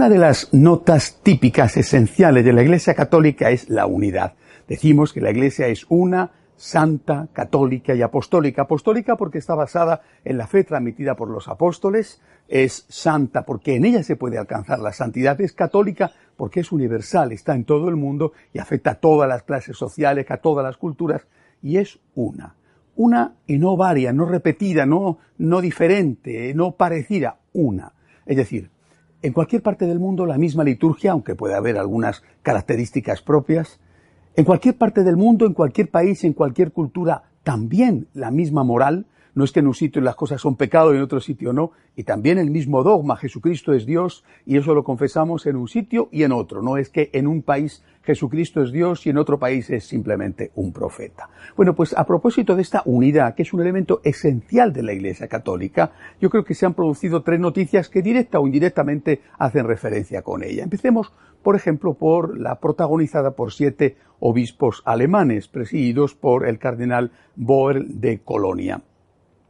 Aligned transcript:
Una 0.00 0.08
de 0.08 0.16
las 0.16 0.54
notas 0.54 1.20
típicas, 1.22 1.76
esenciales 1.76 2.42
de 2.42 2.54
la 2.54 2.62
Iglesia 2.62 2.94
Católica 2.94 3.50
es 3.50 3.68
la 3.68 3.84
unidad. 3.84 4.32
Decimos 4.66 5.12
que 5.12 5.20
la 5.20 5.30
Iglesia 5.30 5.66
es 5.66 5.84
una, 5.90 6.30
santa, 6.56 7.28
católica 7.34 7.94
y 7.94 8.00
apostólica. 8.00 8.62
Apostólica 8.62 9.16
porque 9.18 9.36
está 9.36 9.54
basada 9.54 10.00
en 10.24 10.38
la 10.38 10.46
fe 10.46 10.64
transmitida 10.64 11.16
por 11.16 11.28
los 11.28 11.48
apóstoles, 11.48 12.22
es 12.48 12.86
santa 12.88 13.44
porque 13.44 13.76
en 13.76 13.84
ella 13.84 14.02
se 14.02 14.16
puede 14.16 14.38
alcanzar 14.38 14.78
la 14.78 14.94
santidad, 14.94 15.38
es 15.38 15.52
católica 15.52 16.12
porque 16.34 16.60
es 16.60 16.72
universal, 16.72 17.32
está 17.32 17.54
en 17.54 17.66
todo 17.66 17.90
el 17.90 17.96
mundo 17.96 18.32
y 18.54 18.58
afecta 18.58 18.92
a 18.92 19.00
todas 19.00 19.28
las 19.28 19.42
clases 19.42 19.76
sociales, 19.76 20.30
a 20.30 20.38
todas 20.38 20.64
las 20.64 20.78
culturas, 20.78 21.26
y 21.60 21.76
es 21.76 21.98
una. 22.14 22.54
Una 22.96 23.34
y 23.46 23.58
no 23.58 23.76
varia, 23.76 24.14
no 24.14 24.24
repetida, 24.24 24.86
no, 24.86 25.18
no 25.36 25.60
diferente, 25.60 26.54
no 26.54 26.72
parecida, 26.72 27.36
una. 27.52 27.92
Es 28.24 28.38
decir, 28.38 28.70
en 29.22 29.32
cualquier 29.32 29.62
parte 29.62 29.86
del 29.86 29.98
mundo 29.98 30.26
la 30.26 30.38
misma 30.38 30.64
liturgia, 30.64 31.12
aunque 31.12 31.34
pueda 31.34 31.56
haber 31.56 31.76
algunas 31.76 32.22
características 32.42 33.22
propias, 33.22 33.80
en 34.36 34.44
cualquier 34.44 34.76
parte 34.76 35.02
del 35.02 35.16
mundo, 35.16 35.46
en 35.46 35.54
cualquier 35.54 35.90
país, 35.90 36.24
en 36.24 36.32
cualquier 36.32 36.72
cultura, 36.72 37.24
también 37.42 38.08
la 38.14 38.30
misma 38.30 38.64
moral, 38.64 39.06
no 39.34 39.44
es 39.44 39.52
que 39.52 39.60
en 39.60 39.66
un 39.66 39.74
sitio 39.74 40.02
las 40.02 40.16
cosas 40.16 40.40
son 40.40 40.56
pecado 40.56 40.92
y 40.92 40.96
en 40.96 41.02
otro 41.02 41.20
sitio 41.20 41.52
no. 41.52 41.72
Y 41.96 42.04
también 42.04 42.38
el 42.38 42.50
mismo 42.50 42.82
dogma, 42.82 43.16
Jesucristo 43.16 43.72
es 43.72 43.86
Dios, 43.86 44.24
y 44.46 44.56
eso 44.56 44.74
lo 44.74 44.84
confesamos 44.84 45.46
en 45.46 45.56
un 45.56 45.68
sitio 45.68 46.08
y 46.12 46.22
en 46.24 46.32
otro. 46.32 46.62
No 46.62 46.76
es 46.76 46.88
que 46.88 47.10
en 47.12 47.26
un 47.26 47.42
país 47.42 47.82
Jesucristo 48.02 48.62
es 48.62 48.72
Dios 48.72 49.06
y 49.06 49.10
en 49.10 49.18
otro 49.18 49.38
país 49.38 49.68
es 49.70 49.84
simplemente 49.84 50.50
un 50.54 50.72
profeta. 50.72 51.28
Bueno, 51.56 51.74
pues 51.74 51.96
a 51.96 52.04
propósito 52.04 52.56
de 52.56 52.62
esta 52.62 52.82
unidad, 52.86 53.34
que 53.34 53.42
es 53.42 53.52
un 53.52 53.60
elemento 53.60 54.00
esencial 54.04 54.72
de 54.72 54.82
la 54.82 54.92
Iglesia 54.92 55.28
Católica, 55.28 55.92
yo 56.20 56.30
creo 56.30 56.44
que 56.44 56.54
se 56.54 56.66
han 56.66 56.74
producido 56.74 57.22
tres 57.22 57.40
noticias 57.40 57.88
que 57.88 58.02
directa 58.02 58.40
o 58.40 58.46
indirectamente 58.46 59.20
hacen 59.38 59.66
referencia 59.66 60.22
con 60.22 60.42
ella. 60.42 60.64
Empecemos, 60.64 61.12
por 61.42 61.56
ejemplo, 61.56 61.94
por 61.94 62.38
la 62.38 62.58
protagonizada 62.58 63.32
por 63.32 63.52
siete 63.52 63.96
obispos 64.18 64.82
alemanes, 64.86 65.48
presididos 65.48 66.14
por 66.14 66.46
el 66.46 66.58
cardenal 66.58 67.12
Boer 67.36 67.84
de 67.84 68.20
Colonia 68.20 68.82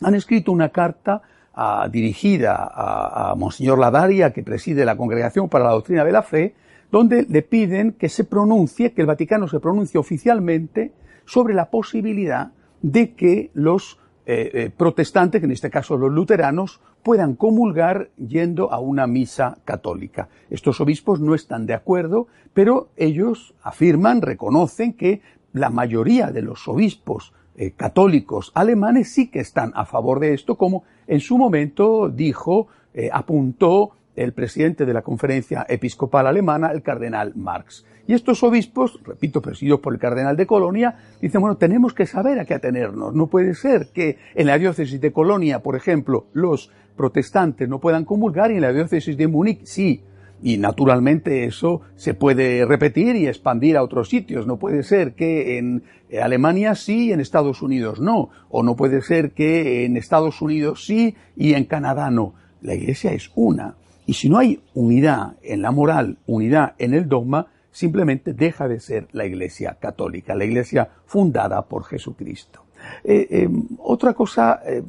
han 0.00 0.14
escrito 0.14 0.52
una 0.52 0.70
carta 0.70 1.22
ah, 1.54 1.88
dirigida 1.90 2.70
a, 2.72 3.34
Monseñor 3.36 3.78
Ladaria, 3.78 4.32
que 4.32 4.42
preside 4.42 4.84
la 4.84 4.96
Congregación 4.96 5.48
para 5.48 5.64
la 5.64 5.72
Doctrina 5.72 6.04
de 6.04 6.12
la 6.12 6.22
Fe, 6.22 6.54
donde 6.90 7.26
le 7.28 7.42
piden 7.42 7.92
que 7.92 8.08
se 8.08 8.24
pronuncie, 8.24 8.92
que 8.92 9.00
el 9.00 9.06
Vaticano 9.06 9.48
se 9.48 9.60
pronuncie 9.60 9.98
oficialmente 9.98 10.92
sobre 11.24 11.54
la 11.54 11.70
posibilidad 11.70 12.52
de 12.82 13.14
que 13.14 13.50
los 13.54 13.98
eh, 14.26 14.50
eh, 14.54 14.70
protestantes, 14.74 15.40
que 15.40 15.46
en 15.46 15.52
este 15.52 15.70
caso 15.70 15.96
los 15.96 16.12
luteranos, 16.12 16.80
puedan 17.02 17.34
comulgar 17.34 18.10
yendo 18.16 18.72
a 18.72 18.78
una 18.78 19.06
misa 19.06 19.58
católica. 19.64 20.28
Estos 20.48 20.80
obispos 20.80 21.20
no 21.20 21.34
están 21.34 21.66
de 21.66 21.74
acuerdo, 21.74 22.28
pero 22.54 22.88
ellos 22.96 23.54
afirman, 23.62 24.22
reconocen 24.22 24.94
que 24.94 25.20
la 25.52 25.70
mayoría 25.70 26.30
de 26.30 26.42
los 26.42 26.66
obispos 26.66 27.32
eh, 27.56 27.72
católicos 27.72 28.50
alemanes 28.54 29.12
sí 29.12 29.30
que 29.30 29.40
están 29.40 29.72
a 29.74 29.84
favor 29.84 30.20
de 30.20 30.34
esto, 30.34 30.56
como 30.56 30.84
en 31.06 31.20
su 31.20 31.38
momento 31.38 32.08
dijo, 32.08 32.68
eh, 32.92 33.10
apuntó 33.12 33.92
el 34.16 34.32
presidente 34.32 34.86
de 34.86 34.92
la 34.92 35.02
conferencia 35.02 35.66
episcopal 35.68 36.26
alemana, 36.26 36.70
el 36.72 36.82
cardenal 36.82 37.32
Marx. 37.34 37.84
Y 38.06 38.12
estos 38.12 38.42
obispos, 38.42 39.00
repito, 39.04 39.40
presididos 39.40 39.80
por 39.80 39.94
el 39.94 39.98
cardenal 39.98 40.36
de 40.36 40.46
Colonia, 40.46 40.96
dicen, 41.20 41.40
bueno, 41.40 41.56
tenemos 41.56 41.94
que 41.94 42.06
saber 42.06 42.38
a 42.38 42.44
qué 42.44 42.54
atenernos. 42.54 43.14
No 43.14 43.28
puede 43.28 43.54
ser 43.54 43.88
que 43.94 44.18
en 44.34 44.46
la 44.46 44.58
diócesis 44.58 45.00
de 45.00 45.12
Colonia, 45.12 45.60
por 45.60 45.74
ejemplo, 45.74 46.26
los 46.32 46.70
protestantes 46.96 47.68
no 47.68 47.80
puedan 47.80 48.04
comulgar 48.04 48.50
y 48.50 48.56
en 48.56 48.60
la 48.60 48.72
diócesis 48.72 49.16
de 49.16 49.26
Múnich 49.26 49.64
sí. 49.64 50.02
Y 50.44 50.58
naturalmente 50.58 51.46
eso 51.46 51.80
se 51.96 52.12
puede 52.12 52.66
repetir 52.66 53.16
y 53.16 53.26
expandir 53.26 53.78
a 53.78 53.82
otros 53.82 54.10
sitios. 54.10 54.46
No 54.46 54.58
puede 54.58 54.82
ser 54.82 55.14
que 55.14 55.56
en 55.56 55.84
Alemania 56.22 56.74
sí 56.74 57.12
en 57.12 57.20
Estados 57.20 57.62
Unidos 57.62 57.98
no. 57.98 58.28
O 58.50 58.62
no 58.62 58.76
puede 58.76 59.00
ser 59.00 59.30
que 59.30 59.86
en 59.86 59.96
Estados 59.96 60.42
Unidos 60.42 60.84
sí 60.84 61.16
y 61.34 61.54
en 61.54 61.64
Canadá 61.64 62.10
no. 62.10 62.34
La 62.60 62.74
Iglesia 62.74 63.14
es 63.14 63.30
una. 63.34 63.76
Y 64.04 64.12
si 64.12 64.28
no 64.28 64.36
hay 64.36 64.60
unidad 64.74 65.36
en 65.42 65.62
la 65.62 65.70
moral, 65.70 66.18
unidad 66.26 66.74
en 66.76 66.92
el 66.92 67.08
dogma, 67.08 67.46
simplemente 67.74 68.32
deja 68.32 68.68
de 68.68 68.78
ser 68.78 69.08
la 69.10 69.26
Iglesia 69.26 69.76
católica, 69.80 70.34
la 70.36 70.44
Iglesia 70.44 70.88
fundada 71.04 71.60
por 71.62 71.84
Jesucristo. 71.84 72.60
Eh, 73.02 73.26
eh, 73.30 73.48
otra 73.78 74.14
cosa 74.14 74.60
eh, 74.64 74.82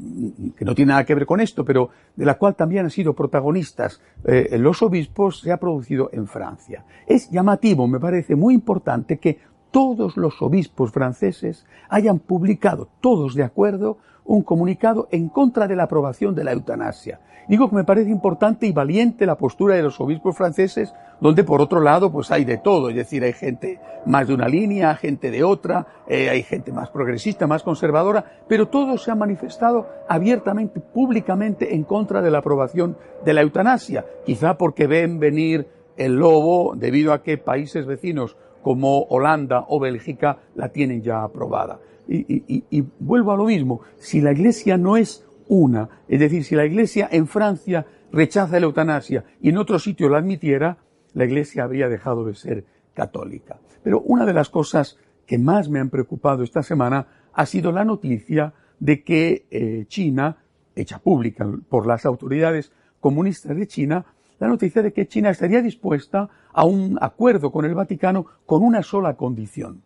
que 0.55 0.65
no 0.65 0.75
tiene 0.75 0.89
nada 0.89 1.05
que 1.05 1.15
ver 1.15 1.25
con 1.25 1.41
esto, 1.41 1.65
pero 1.65 1.89
de 2.15 2.25
la 2.25 2.35
cual 2.37 2.55
también 2.55 2.85
han 2.85 2.91
sido 2.91 3.13
protagonistas 3.13 4.01
los 4.23 4.81
obispos, 4.81 5.39
se 5.39 5.51
ha 5.51 5.57
producido 5.57 6.09
en 6.13 6.27
Francia. 6.27 6.85
Es 7.07 7.29
llamativo, 7.29 7.87
me 7.87 7.99
parece 7.99 8.35
muy 8.35 8.53
importante 8.53 9.17
que 9.17 9.39
todos 9.75 10.15
los 10.15 10.41
obispos 10.41 10.93
franceses 10.93 11.65
hayan 11.89 12.19
publicado, 12.19 12.87
todos 13.01 13.35
de 13.35 13.43
acuerdo, 13.43 13.97
un 14.23 14.41
comunicado 14.41 15.09
en 15.11 15.27
contra 15.27 15.67
de 15.67 15.75
la 15.75 15.83
aprobación 15.83 16.33
de 16.33 16.45
la 16.45 16.53
eutanasia. 16.53 17.19
Digo 17.49 17.69
que 17.69 17.75
me 17.75 17.83
parece 17.83 18.09
importante 18.09 18.67
y 18.67 18.71
valiente 18.71 19.25
la 19.25 19.37
postura 19.37 19.75
de 19.75 19.83
los 19.83 19.99
obispos 19.99 20.37
franceses, 20.37 20.93
donde 21.19 21.43
por 21.43 21.59
otro 21.59 21.81
lado 21.81 22.09
pues 22.09 22.31
hay 22.31 22.45
de 22.45 22.57
todo, 22.57 22.89
es 22.89 22.95
decir, 22.95 23.25
hay 23.25 23.33
gente 23.33 23.81
más 24.05 24.29
de 24.29 24.35
una 24.35 24.47
línea, 24.47 24.95
gente 24.95 25.29
de 25.29 25.43
otra, 25.43 25.85
eh, 26.07 26.29
hay 26.29 26.43
gente 26.43 26.71
más 26.71 26.89
progresista, 26.89 27.45
más 27.45 27.61
conservadora, 27.61 28.23
pero 28.47 28.69
todos 28.69 29.03
se 29.03 29.11
han 29.11 29.19
manifestado 29.19 29.89
abiertamente, 30.07 30.79
públicamente 30.79 31.75
en 31.75 31.83
contra 31.83 32.21
de 32.21 32.31
la 32.31 32.37
aprobación 32.37 32.97
de 33.25 33.33
la 33.33 33.41
eutanasia, 33.41 34.05
quizá 34.25 34.57
porque 34.57 34.87
ven 34.87 35.19
venir 35.19 35.67
el 35.97 36.15
lobo 36.15 36.75
debido 36.77 37.11
a 37.11 37.23
que 37.23 37.37
países 37.37 37.85
vecinos 37.85 38.37
como 38.65 39.03
Holanda 39.03 39.65
o 39.67 39.79
Bélgica 39.79 40.39
la 40.55 40.69
tienen 40.69 41.03
ya 41.03 41.21
aprobada. 41.21 41.79
Y, 42.07 42.83
vuelvo 42.97 43.31
a 43.31 43.37
lo 43.37 43.45
mismo, 43.45 43.81
si 43.97 44.21
la 44.21 44.31
Iglesia 44.31 44.75
no 44.75 44.97
es 44.97 45.23
una, 45.47 45.87
es 46.07 46.19
decir, 46.19 46.43
si 46.43 46.55
la 46.55 46.65
Iglesia 46.65 47.07
en 47.11 47.27
Francia 47.27 47.85
rechaza 48.11 48.59
la 48.59 48.65
eutanasia 48.65 49.23
y 49.39 49.49
en 49.49 49.59
otro 49.59 49.77
sitio 49.77 50.09
la 50.09 50.17
admitiera, 50.17 50.79
la 51.13 51.25
Iglesia 51.25 51.63
habría 51.63 51.89
dejado 51.89 52.25
de 52.25 52.33
ser 52.33 52.65
católica. 52.95 53.59
Pero 53.83 54.01
una 54.01 54.25
de 54.25 54.33
las 54.33 54.49
cosas 54.49 54.97
que 55.27 55.37
más 55.37 55.69
me 55.69 55.79
han 55.79 55.91
preocupado 55.91 56.41
esta 56.41 56.63
semana 56.63 57.05
ha 57.33 57.45
sido 57.45 57.71
la 57.71 57.85
noticia 57.85 58.55
de 58.79 59.03
que 59.03 59.45
eh, 59.51 59.85
China, 59.87 60.37
hecha 60.75 60.97
pública 60.97 61.47
por 61.69 61.85
las 61.85 62.03
autoridades 62.03 62.71
comunistas 62.99 63.55
de 63.55 63.67
China, 63.67 64.07
la 64.39 64.47
noticia 64.47 64.81
de 64.81 64.93
que 64.93 65.07
China 65.07 65.29
estaría 65.29 65.61
dispuesta 65.61 66.29
a 66.53 66.65
un 66.65 66.97
acuerdo 67.01 67.51
con 67.51 67.65
el 67.65 67.75
Vaticano 67.75 68.25
con 68.45 68.63
una 68.63 68.83
sola 68.83 69.15
condición. 69.15 69.81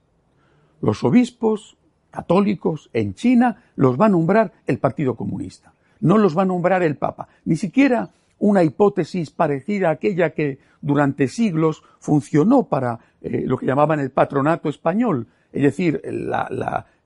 Los 0.81 1.03
obispos 1.03 1.77
católicos 2.11 2.89
en 2.93 3.13
China 3.13 3.63
los 3.75 3.99
va 3.99 4.07
a 4.07 4.09
nombrar 4.09 4.53
el 4.65 4.79
Partido 4.79 5.15
Comunista. 5.15 5.73
No 5.99 6.17
los 6.17 6.37
va 6.37 6.43
a 6.43 6.45
nombrar 6.45 6.81
el 6.83 6.95
Papa. 6.95 7.27
Ni 7.45 7.55
siquiera 7.55 8.09
una 8.39 8.63
hipótesis 8.63 9.31
parecida 9.31 9.89
a 9.89 9.93
aquella 9.93 10.31
que 10.31 10.59
durante 10.81 11.27
siglos 11.27 11.83
funcionó 11.99 12.63
para 12.63 12.99
eh, 13.21 13.43
lo 13.45 13.57
que 13.57 13.65
llamaban 13.65 13.99
el 13.99 14.11
patronato 14.11 14.69
español, 14.69 15.27
es 15.51 15.63
decir, 15.63 16.01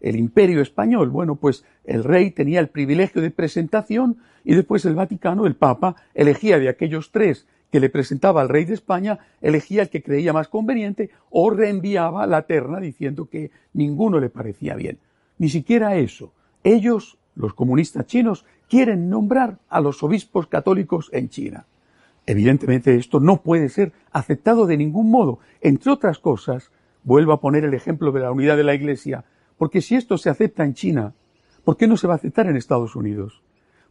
el 0.03 0.17
imperio 0.17 0.61
español. 0.61 1.09
Bueno, 1.09 1.35
pues 1.35 1.65
el 1.85 2.03
rey 2.03 2.29
tenía 2.29 2.59
el 2.59 2.67
privilegio 2.67 3.21
de 3.21 3.31
presentación 3.31 4.17
y 4.43 4.53
después 4.53 4.85
el 4.85 4.93
Vaticano, 4.93 5.47
el 5.47 5.55
Papa, 5.55 5.95
elegía 6.13 6.59
de 6.59 6.69
aquellos 6.69 7.11
tres 7.11 7.47
que 7.71 7.79
le 7.79 7.89
presentaba 7.89 8.41
al 8.41 8.49
rey 8.49 8.65
de 8.65 8.75
España, 8.75 9.17
elegía 9.41 9.81
el 9.81 9.89
que 9.89 10.03
creía 10.03 10.31
más 10.31 10.47
conveniente 10.47 11.09
o 11.31 11.49
reenviaba 11.49 12.27
la 12.27 12.43
terna 12.43 12.79
diciendo 12.79 13.25
que 13.25 13.49
ninguno 13.73 14.19
le 14.19 14.29
parecía 14.29 14.75
bien. 14.75 14.99
Ni 15.39 15.49
siquiera 15.49 15.95
eso. 15.95 16.33
Ellos, 16.63 17.17
los 17.35 17.55
comunistas 17.55 18.05
chinos, 18.05 18.45
quieren 18.69 19.09
nombrar 19.09 19.57
a 19.69 19.81
los 19.81 20.03
obispos 20.03 20.45
católicos 20.47 21.09
en 21.13 21.29
China. 21.29 21.65
Evidentemente 22.25 22.95
esto 22.95 23.19
no 23.19 23.41
puede 23.41 23.69
ser 23.69 23.91
aceptado 24.11 24.67
de 24.67 24.77
ningún 24.77 25.09
modo. 25.09 25.39
Entre 25.61 25.91
otras 25.91 26.19
cosas, 26.19 26.69
vuelvo 27.03 27.33
a 27.33 27.41
poner 27.41 27.63
el 27.63 27.73
ejemplo 27.73 28.11
de 28.11 28.19
la 28.19 28.31
unidad 28.31 28.55
de 28.55 28.63
la 28.63 28.75
Iglesia, 28.75 29.25
porque 29.63 29.79
si 29.79 29.95
esto 29.95 30.17
se 30.17 30.29
acepta 30.29 30.65
en 30.65 30.73
China, 30.73 31.13
¿por 31.63 31.77
qué 31.77 31.87
no 31.87 31.95
se 31.95 32.05
va 32.05 32.15
a 32.15 32.17
aceptar 32.17 32.47
en 32.47 32.57
Estados 32.57 32.97
Unidos? 32.97 33.41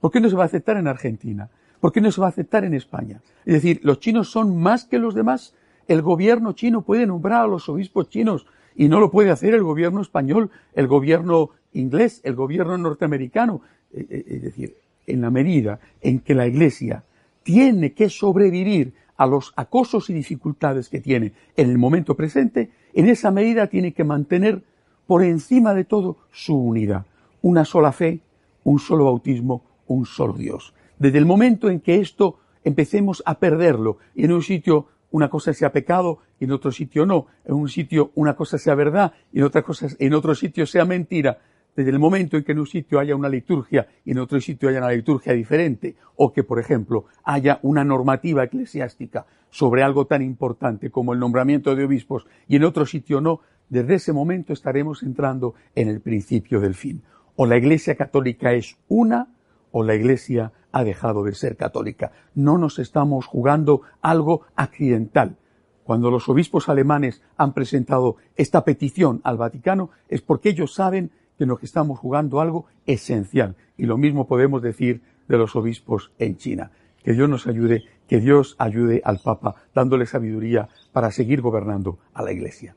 ¿Por 0.01 0.11
qué 0.11 0.21
no 0.21 0.29
se 0.29 0.37
va 0.37 0.43
a 0.43 0.45
aceptar 0.45 0.77
en 0.77 0.87
Argentina? 0.87 1.49
¿Por 1.81 1.93
qué 1.93 2.03
no 2.03 2.13
se 2.13 2.21
va 2.21 2.27
a 2.27 2.29
aceptar 2.29 2.67
en 2.67 2.75
España? 2.75 3.23
Es 3.47 3.55
decir, 3.55 3.81
los 3.83 3.99
chinos 3.99 4.31
son 4.31 4.61
más 4.61 4.85
que 4.85 4.99
los 4.99 5.15
demás. 5.15 5.55
El 5.89 6.03
gobierno 6.03 6.53
chino 6.53 6.83
puede 6.83 7.07
nombrar 7.07 7.45
a 7.45 7.47
los 7.47 7.71
obispos 7.71 8.11
chinos 8.11 8.45
y 8.77 8.91
no 8.91 9.01
lo 9.01 9.11
puede 9.11 9.31
hacer 9.31 9.55
el 9.55 9.63
gobierno 9.63 10.03
español, 10.03 10.51
el 10.75 10.89
gobierno 10.89 11.49
inglés, 11.73 12.21
el 12.23 12.35
gobierno 12.35 12.77
norteamericano. 12.77 13.63
Eh, 13.95 14.07
eh, 14.11 14.25
es 14.27 14.43
decir, 14.43 14.77
en 15.07 15.23
la 15.23 15.31
medida 15.31 15.81
en 16.03 16.19
que 16.19 16.35
la 16.35 16.47
Iglesia 16.47 17.03
tiene 17.45 17.95
que 17.95 18.11
sobrevivir 18.11 18.93
a 19.17 19.27
los 19.27 19.55
acosos 19.57 20.11
y 20.11 20.13
dificultades 20.13 20.91
que 20.91 21.01
tiene 21.01 21.33
en 21.57 21.71
el 21.71 21.79
momento 21.79 22.15
presente, 22.15 22.69
en 22.93 23.09
esa 23.09 23.31
medida 23.31 23.69
tiene 23.69 23.93
que 23.95 24.05
mantener 24.05 24.65
por 25.07 25.23
encima 25.23 25.75
de 25.75 25.85
todo 25.85 26.19
su 26.31 26.57
unidad. 26.57 27.07
Una 27.43 27.65
sola 27.65 27.93
fe, 27.93 28.21
un 28.65 28.79
solo 28.79 29.05
bautismo, 29.05 29.63
un 29.87 30.07
solo 30.07 30.35
Dios. 30.35 30.75
Desde 30.99 31.19
el 31.19 31.27
momento 31.27 31.69
en 31.69 31.81
que 31.81 31.97
esto 31.97 32.39
empecemos 32.65 33.23
a 33.27 33.39
perderlo 33.39 33.99
y 34.15 34.25
en 34.25 34.33
un 34.33 34.43
sitio 34.43 34.87
una 35.11 35.29
cosa 35.29 35.53
sea 35.53 35.73
pecado 35.73 36.19
y 36.41 36.45
en 36.45 36.53
otro 36.53 36.73
sitio 36.73 37.05
no, 37.07 37.27
en 37.45 37.55
un 37.55 37.69
sitio 37.69 38.13
una 38.15 38.35
cosa 38.35 38.59
sea 38.59 38.75
verdad 38.75 39.13
y 39.33 39.41
en 39.41 39.51
en 39.99 40.15
otro 40.15 40.35
sitio 40.35 40.67
sea 40.67 40.85
mentira, 40.85 41.39
desde 41.77 41.91
el 41.91 41.99
momento 41.99 42.37
en 42.37 42.45
que 42.45 42.53
en 42.53 42.59
un 42.59 42.67
sitio 42.67 42.99
haya 42.99 43.17
una 43.17 43.29
liturgia 43.29 43.87
y 44.05 44.13
en 44.13 44.19
otro 44.19 44.41
sitio 44.41 44.69
haya 44.69 44.79
una 44.79 44.91
liturgia 44.91 45.33
diferente, 45.33 45.97
o 46.17 46.33
que, 46.33 46.45
por 46.45 46.59
ejemplo, 46.59 47.07
haya 47.25 47.59
una 47.63 47.85
normativa 47.85 48.45
eclesiástica 48.45 49.27
sobre 49.51 49.83
algo 49.83 50.07
tan 50.07 50.23
importante 50.23 50.91
como 50.91 51.13
el 51.13 51.19
nombramiento 51.19 51.75
de 51.75 51.85
obispos 51.85 52.27
y 52.49 52.57
en 52.57 52.65
otro 52.65 52.87
sitio 52.87 53.21
no, 53.21 53.41
desde 53.69 53.95
ese 53.95 54.13
momento 54.13 54.53
estaremos 54.53 55.03
entrando 55.03 55.55
en 55.75 55.89
el 55.89 56.01
principio 56.01 56.61
del 56.61 56.75
fin. 56.75 57.03
O 57.37 57.47
la 57.47 57.57
Iglesia 57.57 57.95
católica 57.95 58.53
es 58.53 58.77
una, 58.89 59.29
o 59.71 59.83
la 59.83 59.95
Iglesia 59.95 60.53
ha 60.73 60.85
dejado 60.85 61.25
de 61.25 61.35
ser 61.35 61.57
católica. 61.57 62.13
No 62.35 62.59
nos 62.59 62.79
estamos 62.79 63.27
jugando 63.27 63.83
algo 64.01 64.43
accidental. 64.57 65.37
Cuando 65.85 66.11
los 66.11 66.29
obispos 66.29 66.69
alemanes 66.69 67.23
han 67.37 67.53
presentado 67.53 68.17
esta 68.37 68.65
petición 68.65 69.21
al 69.25 69.37
Vaticano 69.37 69.91
es 70.09 70.23
porque 70.23 70.51
ellos 70.51 70.75
saben 70.75 71.11
que 71.39 71.47
nos 71.47 71.63
estamos 71.63 71.99
jugando 71.99 72.41
algo 72.41 72.67
esencial. 72.87 73.57
Y 73.77 73.87
lo 73.87 73.99
mismo 73.99 74.27
podemos 74.27 74.63
decir 74.63 75.03
de 75.29 75.39
los 75.39 75.57
obispos 75.57 76.13
en 76.19 76.37
China. 76.37 76.71
Que 77.03 77.13
Dios 77.13 77.29
nos 77.29 77.47
ayude, 77.47 77.85
que 78.07 78.21
Dios 78.21 78.55
ayude 78.59 79.03
al 79.05 79.19
Papa 79.19 79.57
dándole 79.75 80.07
sabiduría 80.07 80.69
para 80.93 81.11
seguir 81.11 81.41
gobernando 81.41 81.99
a 82.15 82.23
la 82.23 82.33
Iglesia. 82.33 82.77